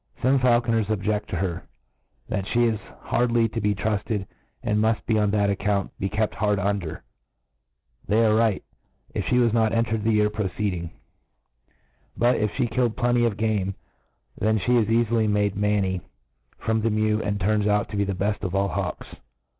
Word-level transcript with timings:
Some 0.23 0.39
faulconers 0.39 0.87
objeQ: 0.87 1.27
to 1.27 1.35
her, 1.35 1.67
that 2.27 2.47
(he 2.47 2.65
is 2.65 2.79
hardly 3.01 3.47
to 3.49 3.61
be 3.61 3.75
trufted, 3.75 4.25
and 4.63 4.79
muft, 4.79 5.15
on 5.15 5.29
that 5.29 5.51
account, 5.51 5.91
be' 5.99 6.09
kept 6.09 6.33
hard 6.33 6.57
under, 6.57 7.03
'They 8.07 8.25
arc. 8.25 8.39
right, 8.39 8.63
if 9.13 9.25
(he 9.27 9.37
was 9.37 9.53
not 9.53 9.73
entered 9.73 10.03
the 10.03 10.13
year 10.13 10.31
preceeding 10.31 10.87
j 10.87 10.93
but, 12.17 12.35
if 12.37 12.49
fhe 12.53 12.71
killed 12.71 12.97
plenty 12.97 13.21
bf 13.21 13.37
game, 13.37 13.75
then 14.39 14.57
fhe 14.57 14.81
is 14.81 14.87
eali 14.87 15.11
ly 15.11 15.27
made 15.27 15.55
manny 15.55 16.01
from 16.57 16.81
the 16.81 16.89
mew, 16.89 17.21
and 17.21 17.39
turns 17.39 17.67
out 17.67 17.87
to 17.89 17.95
be 17.95 18.03
the 18.03 18.15
beft 18.15 18.41
of 18.41 18.55
all 18.55 18.69
hawks. 18.69 19.05